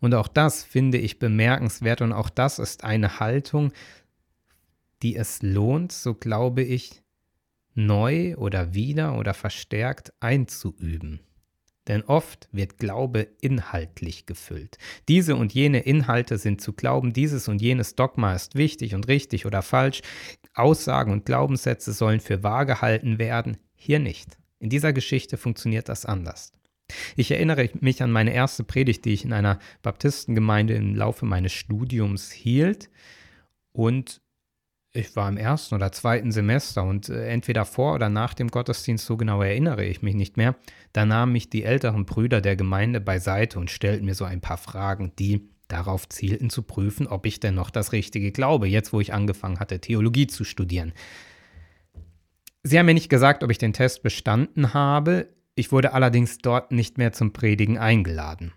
Und 0.00 0.14
auch 0.14 0.28
das 0.28 0.64
finde 0.64 0.98
ich 0.98 1.20
bemerkenswert 1.20 2.02
und 2.02 2.12
auch 2.12 2.28
das 2.28 2.58
ist 2.58 2.82
eine 2.82 3.20
Haltung, 3.20 3.72
die 5.02 5.16
es 5.16 5.42
lohnt, 5.42 5.92
so 5.92 6.14
glaube 6.14 6.62
ich, 6.62 7.02
neu 7.74 8.36
oder 8.36 8.74
wieder 8.74 9.18
oder 9.18 9.34
verstärkt 9.34 10.12
einzuüben. 10.20 11.20
Denn 11.88 12.02
oft 12.02 12.48
wird 12.52 12.78
Glaube 12.78 13.26
inhaltlich 13.40 14.26
gefüllt. 14.26 14.78
Diese 15.08 15.34
und 15.34 15.54
jene 15.54 15.80
Inhalte 15.80 16.38
sind 16.38 16.60
zu 16.60 16.72
glauben, 16.72 17.12
dieses 17.12 17.48
und 17.48 17.60
jenes 17.60 17.94
Dogma 17.94 18.34
ist 18.34 18.54
wichtig 18.54 18.94
und 18.94 19.08
richtig 19.08 19.46
oder 19.46 19.62
falsch, 19.62 20.02
Aussagen 20.54 21.12
und 21.12 21.24
Glaubenssätze 21.24 21.92
sollen 21.92 22.20
für 22.20 22.42
wahr 22.42 22.66
gehalten 22.66 23.18
werden, 23.18 23.56
hier 23.74 23.98
nicht. 23.98 24.38
In 24.58 24.68
dieser 24.68 24.92
Geschichte 24.92 25.36
funktioniert 25.36 25.88
das 25.88 26.04
anders. 26.04 26.52
Ich 27.16 27.30
erinnere 27.30 27.70
mich 27.80 28.02
an 28.02 28.10
meine 28.10 28.34
erste 28.34 28.62
Predigt, 28.62 29.04
die 29.04 29.12
ich 29.12 29.24
in 29.24 29.32
einer 29.32 29.58
Baptistengemeinde 29.82 30.74
im 30.74 30.94
Laufe 30.94 31.24
meines 31.24 31.52
Studiums 31.52 32.30
hielt 32.30 32.90
und 33.72 34.20
ich 34.92 35.14
war 35.14 35.28
im 35.28 35.36
ersten 35.36 35.74
oder 35.74 35.92
zweiten 35.92 36.32
Semester 36.32 36.82
und 36.82 37.08
äh, 37.08 37.28
entweder 37.28 37.64
vor 37.64 37.94
oder 37.94 38.08
nach 38.08 38.34
dem 38.34 38.48
Gottesdienst, 38.48 39.06
so 39.06 39.16
genau 39.16 39.40
erinnere 39.42 39.84
ich 39.84 40.02
mich 40.02 40.14
nicht 40.14 40.36
mehr, 40.36 40.56
da 40.92 41.04
nahmen 41.04 41.32
mich 41.32 41.48
die 41.48 41.62
älteren 41.62 42.06
Brüder 42.06 42.40
der 42.40 42.56
Gemeinde 42.56 43.00
beiseite 43.00 43.58
und 43.58 43.70
stellten 43.70 44.06
mir 44.06 44.14
so 44.14 44.24
ein 44.24 44.40
paar 44.40 44.58
Fragen, 44.58 45.12
die 45.18 45.48
darauf 45.68 46.08
zielten 46.08 46.50
zu 46.50 46.62
prüfen, 46.62 47.06
ob 47.06 47.26
ich 47.26 47.38
denn 47.38 47.54
noch 47.54 47.70
das 47.70 47.92
Richtige 47.92 48.32
glaube, 48.32 48.66
jetzt 48.66 48.92
wo 48.92 49.00
ich 49.00 49.12
angefangen 49.12 49.60
hatte, 49.60 49.80
Theologie 49.80 50.26
zu 50.26 50.42
studieren. 50.42 50.92
Sie 52.64 52.78
haben 52.78 52.86
mir 52.86 52.94
nicht 52.94 53.08
gesagt, 53.08 53.44
ob 53.44 53.50
ich 53.50 53.58
den 53.58 53.72
Test 53.72 54.02
bestanden 54.02 54.74
habe, 54.74 55.28
ich 55.54 55.72
wurde 55.72 55.92
allerdings 55.92 56.38
dort 56.38 56.72
nicht 56.72 56.98
mehr 56.98 57.12
zum 57.12 57.32
Predigen 57.32 57.78
eingeladen 57.78 58.52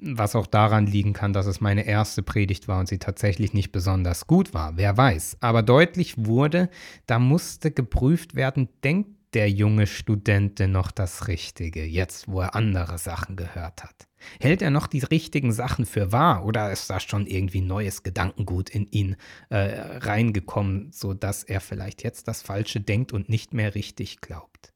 was 0.00 0.36
auch 0.36 0.46
daran 0.46 0.86
liegen 0.86 1.12
kann, 1.12 1.32
dass 1.32 1.46
es 1.46 1.60
meine 1.60 1.86
erste 1.86 2.22
Predigt 2.22 2.68
war 2.68 2.80
und 2.80 2.88
sie 2.88 2.98
tatsächlich 2.98 3.52
nicht 3.52 3.72
besonders 3.72 4.26
gut 4.26 4.54
war, 4.54 4.76
wer 4.76 4.96
weiß. 4.96 5.38
Aber 5.40 5.62
deutlich 5.62 6.26
wurde, 6.26 6.70
da 7.06 7.18
musste 7.18 7.70
geprüft 7.70 8.34
werden, 8.34 8.68
denkt 8.84 9.18
der 9.34 9.50
junge 9.50 9.86
Student 9.86 10.58
denn 10.58 10.72
noch 10.72 10.90
das 10.90 11.28
Richtige, 11.28 11.84
jetzt 11.84 12.28
wo 12.28 12.40
er 12.40 12.54
andere 12.54 12.98
Sachen 12.98 13.36
gehört 13.36 13.84
hat? 13.84 14.08
Hält 14.40 14.62
er 14.62 14.70
noch 14.70 14.86
die 14.86 15.00
richtigen 15.00 15.52
Sachen 15.52 15.86
für 15.86 16.12
wahr 16.12 16.44
oder 16.44 16.72
ist 16.72 16.88
da 16.90 16.98
schon 16.98 17.26
irgendwie 17.26 17.60
neues 17.60 18.02
Gedankengut 18.02 18.70
in 18.70 18.86
ihn 18.86 19.16
äh, 19.50 19.58
reingekommen, 19.58 20.90
sodass 20.92 21.44
er 21.44 21.60
vielleicht 21.60 22.02
jetzt 22.02 22.26
das 22.26 22.42
Falsche 22.42 22.80
denkt 22.80 23.12
und 23.12 23.28
nicht 23.28 23.52
mehr 23.52 23.74
richtig 23.74 24.20
glaubt? 24.20 24.72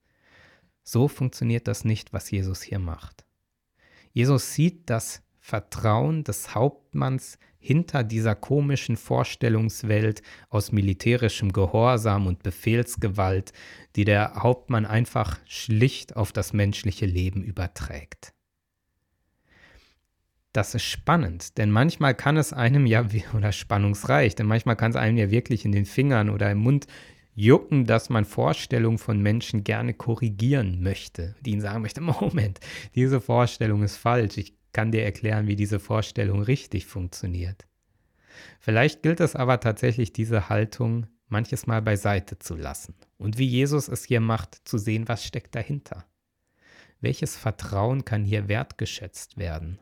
So 0.85 1.09
funktioniert 1.09 1.67
das 1.67 1.85
nicht, 1.85 2.13
was 2.13 2.31
Jesus 2.31 2.63
hier 2.63 2.79
macht. 2.79 3.25
Jesus 4.13 4.55
sieht 4.55 4.89
das 4.91 5.23
Vertrauen 5.39 6.23
des 6.25 6.55
Hauptmanns 6.55 7.39
hinter 7.59 8.05
dieser 8.05 8.35
komischen 8.35 8.97
Vorstellungswelt 8.97 10.23
aus 10.51 10.73
militärischem 10.73 11.53
Gehorsam 11.53 12.27
und 12.27 12.43
Befehlsgewalt, 12.43 13.53
die 13.97 14.05
der 14.05 14.35
Hauptmann 14.37 14.85
einfach 14.85 15.39
schlicht 15.47 16.17
auf 16.17 16.33
das 16.33 16.53
menschliche 16.53 17.07
Leben 17.07 17.43
überträgt. 17.43 18.35
Das 20.53 20.75
ist 20.75 20.85
spannend, 20.85 21.57
denn 21.57 21.71
manchmal 21.71 22.15
kann 22.15 22.37
es 22.37 22.53
einem 22.53 22.85
ja, 22.85 23.07
oder 23.35 23.53
spannungsreich, 23.53 24.35
denn 24.35 24.47
manchmal 24.47 24.77
kann 24.77 24.91
es 24.91 24.97
einem 24.97 25.17
ja 25.17 25.31
wirklich 25.31 25.65
in 25.65 25.73
den 25.73 25.87
Fingern 25.87 26.31
oder 26.31 26.51
im 26.51 26.59
Mund 26.59 26.87
jucken, 27.35 27.87
dass 27.87 28.11
man 28.11 28.25
Vorstellungen 28.25 28.99
von 28.99 29.21
Menschen 29.21 29.65
gerne 29.65 29.95
korrigieren 29.95 30.83
möchte, 30.83 31.35
die 31.41 31.53
ihnen 31.53 31.61
sagen 31.61 31.83
möchte, 31.83 32.01
Moment, 32.21 32.61
diese 32.95 33.21
Vorstellung 33.21 33.83
ist 33.83 33.97
falsch, 33.97 34.37
ich 34.37 34.55
kann 34.73 34.93
dir 34.93 35.05
erklären, 35.05 35.47
wie 35.47 35.57
diese 35.57 35.81
Vorstellung 35.81 36.43
richtig 36.43 36.87
funktioniert. 36.87 37.67
Vielleicht 38.61 39.03
gilt 39.03 39.21
es 39.21 39.37
aber 39.37 39.61
tatsächlich, 39.61 40.13
diese 40.13 40.49
Haltung 40.49 41.07
manches 41.29 41.67
Mal 41.67 41.83
beiseite 41.83 42.39
zu 42.39 42.57
lassen 42.57 42.95
und 43.19 43.39
wie 43.39 43.47
Jesus 43.47 43.89
es 43.89 44.05
hier 44.05 44.21
macht, 44.21 44.61
zu 44.65 44.79
sehen, 44.79 45.09
was 45.09 45.25
steckt 45.25 45.55
dahinter. 45.55 46.07
Welches 47.01 47.37
Vertrauen 47.37 48.05
kann 48.05 48.25
hier 48.25 48.49
wertgeschätzt 48.49 49.37
werden? 49.37 49.79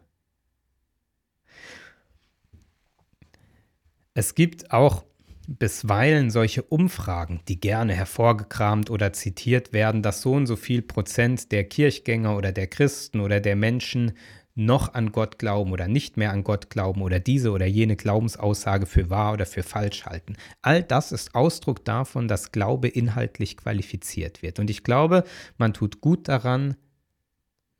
Es 4.14 4.34
gibt 4.34 4.72
auch 4.72 5.04
bisweilen 5.58 6.30
solche 6.30 6.62
Umfragen, 6.62 7.40
die 7.48 7.58
gerne 7.58 7.92
hervorgekramt 7.92 8.88
oder 8.88 9.12
zitiert 9.12 9.72
werden, 9.72 10.02
dass 10.02 10.22
so 10.22 10.32
und 10.32 10.46
so 10.46 10.54
viel 10.54 10.80
Prozent 10.80 11.50
der 11.50 11.64
Kirchgänger 11.64 12.36
oder 12.36 12.52
der 12.52 12.68
Christen 12.68 13.20
oder 13.20 13.40
der 13.40 13.56
Menschen 13.56 14.12
noch 14.54 14.94
an 14.94 15.10
Gott 15.10 15.38
glauben 15.38 15.72
oder 15.72 15.88
nicht 15.88 16.16
mehr 16.16 16.30
an 16.30 16.44
Gott 16.44 16.70
glauben 16.70 17.02
oder 17.02 17.18
diese 17.18 17.50
oder 17.50 17.66
jene 17.66 17.96
Glaubensaussage 17.96 18.86
für 18.86 19.10
wahr 19.10 19.32
oder 19.32 19.46
für 19.46 19.62
falsch 19.62 20.06
halten. 20.06 20.36
All 20.62 20.82
das 20.82 21.10
ist 21.10 21.34
Ausdruck 21.34 21.84
davon, 21.84 22.28
dass 22.28 22.52
Glaube 22.52 22.88
inhaltlich 22.88 23.56
qualifiziert 23.56 24.42
wird. 24.42 24.58
Und 24.60 24.70
ich 24.70 24.84
glaube, 24.84 25.24
man 25.56 25.72
tut 25.72 26.00
gut 26.00 26.28
daran, 26.28 26.76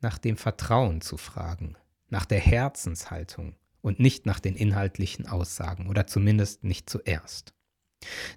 nach 0.01 0.19
dem 0.19 0.37
Vertrauen 0.37 1.03
zu 1.03 1.17
fragen, 1.17 1.77
nach 2.09 2.25
der 2.25 2.41
Herzenshaltung 2.41 3.55
und 3.81 4.01
nicht 4.01 4.27
nach 4.27 4.41
den 4.41 4.57
inhaltlichen 4.57 5.27
Aussagen 5.27 5.89
oder 5.89 6.07
zumindest 6.07 6.65
nicht 6.65 6.89
zuerst. 6.89 7.53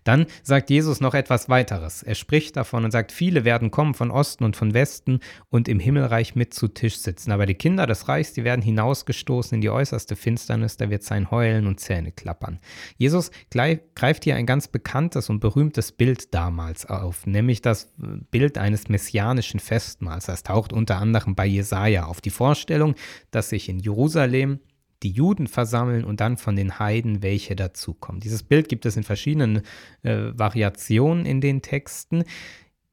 Dann 0.04 0.26
sagt 0.44 0.70
Jesus 0.70 1.00
noch 1.00 1.14
etwas 1.14 1.50
weiteres. 1.50 2.04
Er 2.04 2.16
spricht 2.16 2.58
davon 2.58 2.84
und 2.84 2.92
sagt, 2.92 3.12
viele 3.12 3.46
werden 3.46 3.72
kommen 3.72 3.94
von 3.94 4.12
Osten 4.12 4.44
und 4.44 4.56
von 4.56 4.74
Westen 4.74 5.20
und 5.50 5.68
im 5.68 5.80
Himmelreich 5.80 6.36
mit 6.36 6.54
zu 6.54 6.68
Tisch 6.68 6.98
sitzen. 6.98 7.32
Aber 7.32 7.46
die 7.46 7.56
Kinder 7.56 7.88
des 7.88 8.08
Reichs, 8.08 8.34
die 8.34 8.44
werden 8.44 8.62
hinausgestoßen 8.62 9.56
in 9.56 9.62
die 9.62 9.70
äußerste 9.70 10.16
Finsternis, 10.16 10.78
da 10.78 10.90
wird 10.90 11.04
sein 11.04 11.32
Heulen 11.32 11.68
und 11.68 11.80
Zähne 11.80 12.12
klappern. 12.12 12.60
Jesus 12.98 13.32
greift 13.50 14.24
hier 14.24 14.36
ein 14.36 14.46
ganz 14.46 14.68
bekanntes 14.68 15.30
und 15.30 15.40
berühmtes 15.40 15.92
Bild 15.92 16.34
damals 16.34 16.86
auf, 16.86 17.26
nämlich 17.26 17.62
das 17.62 17.94
Bild 18.32 18.58
eines 18.58 18.90
messianischen 18.90 19.60
Festmahls. 19.60 20.26
Das 20.26 20.44
taucht 20.44 20.74
unter 20.74 20.98
anderem 20.98 21.36
bei 21.36 21.46
Jesaja 21.46 22.06
auf. 22.06 22.22
Die 22.22 22.30
Vorstellung, 22.30 22.96
dass 23.32 23.50
sich 23.50 23.70
in 23.70 23.80
Jerusalem 23.80 24.60
die 25.04 25.12
Juden 25.12 25.48
versammeln 25.48 26.04
und 26.04 26.20
dann 26.20 26.38
von 26.38 26.56
den 26.56 26.80
Heiden 26.80 27.22
welche 27.22 27.56
dazukommen. 27.56 28.22
Dieses 28.22 28.44
Bild 28.44 28.70
gibt 28.70 28.86
es 28.86 28.98
in 28.98 29.04
verschiedenen 29.04 29.62
äh, 30.02 30.32
Variationen 30.34 31.26
in 31.26 31.42
den 31.42 31.62
Texten 31.62 32.24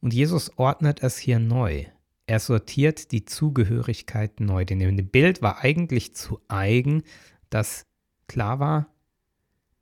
und 0.00 0.12
Jesus 0.12 0.56
ordnet 0.58 1.02
es 1.02 1.18
hier 1.18 1.38
neu. 1.38 1.86
Er 2.26 2.38
sortiert 2.38 3.12
die 3.12 3.24
Zugehörigkeit 3.24 4.40
neu. 4.40 4.64
Denn 4.64 4.78
dem 4.78 4.96
Bild 5.08 5.42
war 5.42 5.64
eigentlich 5.64 6.14
zu 6.14 6.40
eigen, 6.48 7.02
dass 7.50 7.86
klar 8.28 8.60
war, 8.60 8.94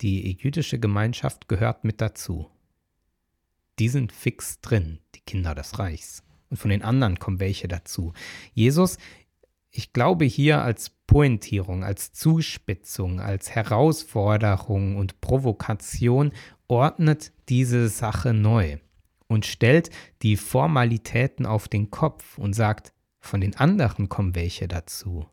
die 0.00 0.32
jüdische 0.40 0.78
Gemeinschaft 0.78 1.48
gehört 1.48 1.84
mit 1.84 2.00
dazu. 2.00 2.50
Die 3.78 3.88
sind 3.88 4.12
fix 4.12 4.60
drin, 4.60 4.98
die 5.14 5.20
Kinder 5.20 5.54
des 5.54 5.78
Reichs. 5.78 6.22
Und 6.50 6.56
von 6.56 6.70
den 6.70 6.82
anderen 6.82 7.18
kommen 7.18 7.40
welche 7.40 7.68
dazu. 7.68 8.12
Jesus, 8.54 8.96
ich 9.70 9.92
glaube 9.92 10.24
hier 10.24 10.62
als 10.62 10.92
Pointierung, 11.08 11.82
als 11.82 12.12
Zuspitzung, 12.12 13.18
als 13.18 13.50
Herausforderung 13.50 14.96
und 14.96 15.20
Provokation 15.20 16.32
ordnet 16.68 17.32
diese 17.48 17.88
Sache 17.88 18.34
neu 18.34 18.76
und 19.26 19.46
stellt 19.46 19.90
die 20.22 20.36
Formalitäten 20.36 21.46
auf 21.46 21.66
den 21.66 21.90
Kopf 21.90 22.38
und 22.38 22.52
sagt, 22.52 22.92
von 23.18 23.40
den 23.40 23.56
anderen 23.56 24.08
kommen 24.08 24.36
welche 24.36 24.68
dazu. 24.68 25.26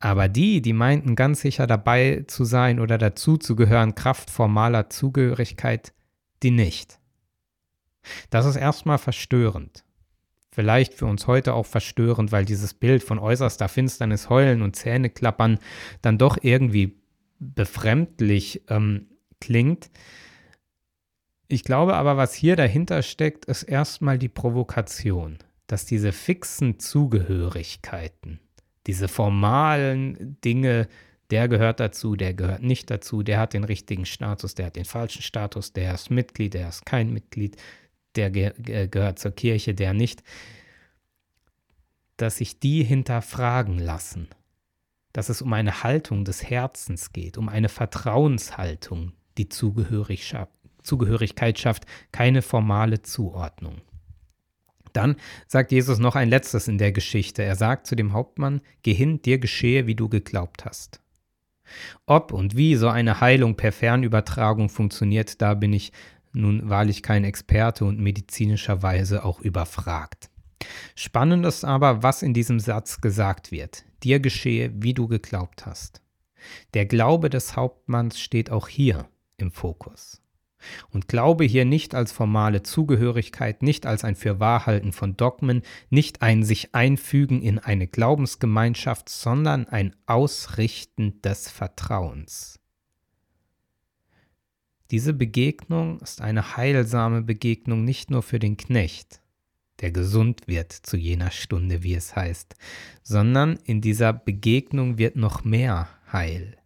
Aber 0.00 0.28
die, 0.28 0.60
die 0.60 0.74
meinten 0.74 1.14
ganz 1.14 1.40
sicher 1.40 1.68
dabei 1.68 2.24
zu 2.26 2.44
sein 2.44 2.80
oder 2.80 2.98
dazu 2.98 3.38
zu 3.38 3.56
gehören, 3.56 3.94
Kraft 3.94 4.30
formaler 4.30 4.90
Zugehörigkeit, 4.90 5.94
die 6.42 6.50
nicht. 6.50 6.98
Das 8.30 8.44
ist 8.44 8.56
erstmal 8.56 8.98
verstörend. 8.98 9.85
Vielleicht 10.56 10.94
für 10.94 11.04
uns 11.04 11.26
heute 11.26 11.52
auch 11.52 11.66
verstörend, 11.66 12.32
weil 12.32 12.46
dieses 12.46 12.72
Bild 12.72 13.02
von 13.02 13.18
äußerster 13.18 13.68
Finsternis, 13.68 14.30
Heulen 14.30 14.62
und 14.62 14.74
Zähneklappern 14.74 15.58
dann 16.00 16.16
doch 16.16 16.38
irgendwie 16.40 16.96
befremdlich 17.38 18.62
ähm, 18.70 19.08
klingt. 19.38 19.90
Ich 21.46 21.62
glaube 21.62 21.92
aber, 21.92 22.16
was 22.16 22.32
hier 22.32 22.56
dahinter 22.56 23.02
steckt, 23.02 23.44
ist 23.44 23.64
erstmal 23.64 24.16
die 24.18 24.30
Provokation, 24.30 25.36
dass 25.66 25.84
diese 25.84 26.10
fixen 26.10 26.78
Zugehörigkeiten, 26.78 28.40
diese 28.86 29.08
formalen 29.08 30.38
Dinge, 30.42 30.88
der 31.30 31.48
gehört 31.48 31.80
dazu, 31.80 32.16
der 32.16 32.32
gehört 32.32 32.62
nicht 32.62 32.90
dazu, 32.90 33.22
der 33.22 33.40
hat 33.40 33.52
den 33.52 33.64
richtigen 33.64 34.06
Status, 34.06 34.54
der 34.54 34.66
hat 34.66 34.76
den 34.76 34.86
falschen 34.86 35.20
Status, 35.20 35.74
der 35.74 35.92
ist 35.92 36.10
Mitglied, 36.10 36.54
der 36.54 36.70
ist 36.70 36.86
kein 36.86 37.12
Mitglied, 37.12 37.58
der 38.16 38.30
ge 38.30 38.88
gehört 38.88 39.18
zur 39.18 39.32
Kirche, 39.32 39.74
der 39.74 39.94
nicht, 39.94 40.22
dass 42.16 42.38
sich 42.38 42.58
die 42.60 42.82
hinterfragen 42.82 43.78
lassen, 43.78 44.28
dass 45.12 45.28
es 45.28 45.42
um 45.42 45.52
eine 45.52 45.82
Haltung 45.82 46.24
des 46.24 46.48
Herzens 46.48 47.12
geht, 47.12 47.36
um 47.38 47.48
eine 47.48 47.68
Vertrauenshaltung, 47.68 49.12
die 49.38 49.48
Zugehörigkeit 49.48 51.58
schafft, 51.58 51.86
keine 52.12 52.42
formale 52.42 53.02
Zuordnung. 53.02 53.80
Dann 54.92 55.16
sagt 55.46 55.72
Jesus 55.72 55.98
noch 55.98 56.14
ein 56.16 56.30
letztes 56.30 56.68
in 56.68 56.78
der 56.78 56.90
Geschichte. 56.90 57.42
Er 57.42 57.54
sagt 57.54 57.86
zu 57.86 57.96
dem 57.96 58.14
Hauptmann, 58.14 58.62
Geh 58.82 58.94
hin, 58.94 59.20
dir 59.20 59.38
geschehe, 59.38 59.86
wie 59.86 59.94
du 59.94 60.08
geglaubt 60.08 60.64
hast. 60.64 61.02
Ob 62.06 62.32
und 62.32 62.56
wie 62.56 62.76
so 62.76 62.88
eine 62.88 63.20
Heilung 63.20 63.56
per 63.56 63.72
Fernübertragung 63.72 64.70
funktioniert, 64.70 65.42
da 65.42 65.52
bin 65.52 65.74
ich 65.74 65.92
nun 66.36 66.68
wahrlich 66.68 67.02
kein 67.02 67.24
Experte 67.24 67.84
und 67.84 67.98
medizinischerweise 67.98 69.24
auch 69.24 69.40
überfragt. 69.40 70.30
Spannend 70.94 71.44
ist 71.44 71.64
aber, 71.64 72.02
was 72.02 72.22
in 72.22 72.34
diesem 72.34 72.60
Satz 72.60 73.00
gesagt 73.00 73.50
wird. 73.50 73.84
Dir 74.02 74.20
geschehe, 74.20 74.72
wie 74.74 74.94
du 74.94 75.08
geglaubt 75.08 75.66
hast. 75.66 76.00
Der 76.74 76.86
Glaube 76.86 77.30
des 77.30 77.56
Hauptmanns 77.56 78.20
steht 78.20 78.50
auch 78.50 78.68
hier 78.68 79.08
im 79.36 79.50
Fokus. 79.50 80.22
Und 80.90 81.08
Glaube 81.08 81.44
hier 81.44 81.64
nicht 81.64 81.94
als 81.94 82.12
formale 82.12 82.62
Zugehörigkeit, 82.62 83.62
nicht 83.62 83.86
als 83.86 84.04
ein 84.04 84.16
Fürwahrhalten 84.16 84.92
von 84.92 85.16
Dogmen, 85.16 85.62
nicht 85.90 86.22
ein 86.22 86.42
sich 86.42 86.74
einfügen 86.74 87.42
in 87.42 87.58
eine 87.58 87.86
Glaubensgemeinschaft, 87.86 89.08
sondern 89.08 89.68
ein 89.68 89.94
Ausrichten 90.06 91.20
des 91.22 91.50
Vertrauens. 91.50 92.58
Diese 94.90 95.12
Begegnung 95.12 96.00
ist 96.00 96.20
eine 96.20 96.56
heilsame 96.56 97.22
Begegnung 97.22 97.84
nicht 97.84 98.10
nur 98.10 98.22
für 98.22 98.38
den 98.38 98.56
Knecht, 98.56 99.20
der 99.80 99.90
gesund 99.90 100.46
wird 100.46 100.72
zu 100.72 100.96
jener 100.96 101.30
Stunde, 101.30 101.82
wie 101.82 101.94
es 101.94 102.14
heißt, 102.14 102.54
sondern 103.02 103.58
in 103.64 103.80
dieser 103.80 104.12
Begegnung 104.12 104.98
wird 104.98 105.16
noch 105.16 105.44
mehr 105.44 105.88
Heil. 106.12 106.56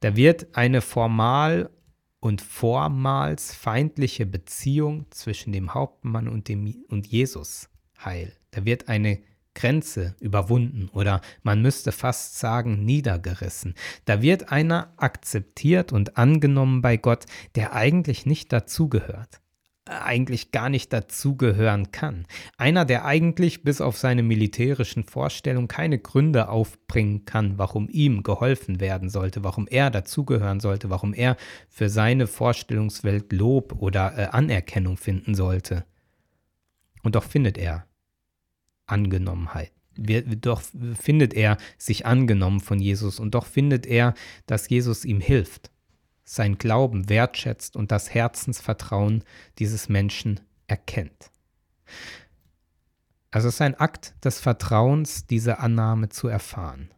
Da 0.00 0.16
wird 0.16 0.56
eine 0.56 0.80
formal 0.80 1.70
und 2.20 2.40
vormals 2.40 3.54
feindliche 3.54 4.24
Beziehung 4.24 5.06
zwischen 5.10 5.52
dem 5.52 5.74
Hauptmann 5.74 6.28
und, 6.28 6.48
dem, 6.48 6.84
und 6.88 7.06
Jesus 7.06 7.68
heil. 8.02 8.32
Da 8.50 8.64
wird 8.64 8.88
eine 8.88 9.20
Grenze 9.54 10.14
überwunden 10.20 10.88
oder 10.92 11.20
man 11.42 11.62
müsste 11.62 11.92
fast 11.92 12.38
sagen 12.38 12.84
niedergerissen. 12.84 13.74
Da 14.04 14.22
wird 14.22 14.50
einer 14.52 14.92
akzeptiert 14.96 15.92
und 15.92 16.16
angenommen 16.16 16.82
bei 16.82 16.96
Gott, 16.96 17.24
der 17.54 17.72
eigentlich 17.72 18.26
nicht 18.26 18.52
dazugehört 18.52 19.40
eigentlich 19.86 20.50
gar 20.50 20.70
nicht 20.70 20.92
dazugehören 20.92 21.92
kann. 21.92 22.26
Einer, 22.56 22.84
der 22.84 23.04
eigentlich 23.04 23.62
bis 23.62 23.80
auf 23.80 23.98
seine 23.98 24.22
militärischen 24.22 25.04
Vorstellungen 25.04 25.68
keine 25.68 25.98
Gründe 25.98 26.48
aufbringen 26.48 27.24
kann, 27.24 27.58
warum 27.58 27.88
ihm 27.90 28.22
geholfen 28.22 28.80
werden 28.80 29.10
sollte, 29.10 29.44
warum 29.44 29.66
er 29.68 29.90
dazugehören 29.90 30.60
sollte, 30.60 30.88
warum 30.88 31.12
er 31.12 31.36
für 31.68 31.90
seine 31.90 32.26
Vorstellungswelt 32.26 33.32
Lob 33.32 33.74
oder 33.78 34.16
äh, 34.16 34.24
Anerkennung 34.26 34.96
finden 34.96 35.34
sollte. 35.34 35.84
Und 37.02 37.14
doch 37.14 37.24
findet 37.24 37.58
er 37.58 37.86
Angenommenheit. 38.86 39.72
Doch 39.96 40.62
findet 41.00 41.34
er 41.34 41.56
sich 41.78 42.04
angenommen 42.04 42.60
von 42.60 42.80
Jesus 42.80 43.20
und 43.20 43.34
doch 43.34 43.46
findet 43.46 43.86
er, 43.86 44.14
dass 44.46 44.68
Jesus 44.68 45.04
ihm 45.04 45.20
hilft 45.20 45.70
sein 46.24 46.58
Glauben 46.58 47.08
wertschätzt 47.08 47.76
und 47.76 47.92
das 47.92 48.12
Herzensvertrauen 48.12 49.24
dieses 49.58 49.88
Menschen 49.88 50.40
erkennt. 50.66 51.30
Also 53.30 53.48
es 53.48 53.54
ist 53.54 53.60
ein 53.60 53.74
Akt 53.74 54.14
des 54.24 54.40
Vertrauens, 54.40 55.26
diese 55.26 55.58
Annahme 55.58 56.08
zu 56.08 56.28
erfahren. 56.28 56.90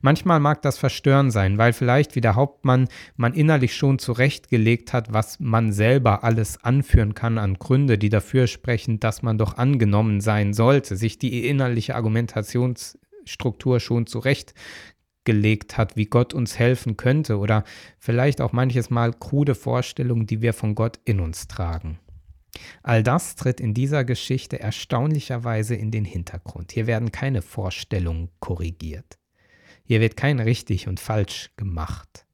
Manchmal 0.00 0.40
mag 0.40 0.62
das 0.62 0.78
verstörend 0.78 1.32
sein, 1.32 1.58
weil 1.58 1.72
vielleicht 1.72 2.16
wie 2.16 2.20
der 2.20 2.34
Hauptmann 2.34 2.88
man 3.16 3.34
innerlich 3.34 3.74
schon 3.74 3.98
zurechtgelegt 3.98 4.92
hat, 4.92 5.12
was 5.12 5.40
man 5.40 5.72
selber 5.72 6.24
alles 6.24 6.62
anführen 6.64 7.14
kann 7.14 7.38
an 7.38 7.54
Gründe, 7.54 7.98
die 7.98 8.08
dafür 8.08 8.46
sprechen, 8.46 9.00
dass 9.00 9.22
man 9.22 9.38
doch 9.38 9.56
angenommen 9.56 10.20
sein 10.20 10.52
sollte, 10.52 10.96
sich 10.96 11.18
die 11.18 11.48
innerliche 11.48 11.94
Argumentationsstruktur 11.94 13.80
schon 13.80 14.06
zurecht 14.06 14.54
gelegt 15.24 15.76
hat, 15.76 15.94
wie 15.94 16.06
Gott 16.06 16.32
uns 16.32 16.58
helfen 16.58 16.96
könnte 16.96 17.38
oder 17.38 17.64
vielleicht 17.98 18.40
auch 18.40 18.52
manches 18.52 18.88
Mal 18.88 19.12
krude 19.12 19.54
Vorstellungen, 19.54 20.26
die 20.26 20.40
wir 20.40 20.54
von 20.54 20.74
Gott 20.74 21.00
in 21.04 21.20
uns 21.20 21.48
tragen. 21.48 21.98
All 22.82 23.02
das 23.02 23.36
tritt 23.36 23.60
in 23.60 23.74
dieser 23.74 24.04
Geschichte 24.04 24.58
erstaunlicherweise 24.58 25.74
in 25.74 25.90
den 25.90 26.04
Hintergrund. 26.04 26.72
Hier 26.72 26.86
werden 26.86 27.12
keine 27.12 27.42
Vorstellungen 27.42 28.30
korrigiert. 28.40 29.18
Hier 29.88 30.02
wird 30.02 30.18
kein 30.18 30.38
richtig 30.38 30.86
und 30.86 31.00
falsch 31.00 31.48
gemacht, 31.56 32.26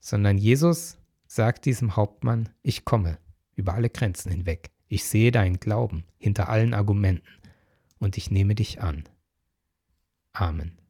sondern 0.00 0.36
Jesus 0.36 0.98
sagt 1.26 1.64
diesem 1.64 1.96
Hauptmann, 1.96 2.50
ich 2.62 2.84
komme 2.84 3.16
über 3.56 3.72
alle 3.72 3.88
Grenzen 3.88 4.30
hinweg. 4.30 4.70
Ich 4.86 5.04
sehe 5.04 5.30
deinen 5.30 5.60
Glauben 5.60 6.04
hinter 6.18 6.50
allen 6.50 6.74
Argumenten 6.74 7.26
und 7.98 8.18
ich 8.18 8.30
nehme 8.30 8.54
dich 8.54 8.82
an. 8.82 9.04
Amen. 10.34 10.81